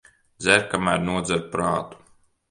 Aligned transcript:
Dzer, 0.43 0.63
kamēr 0.71 1.03
nodzer 1.09 1.43
prātu. 1.57 2.01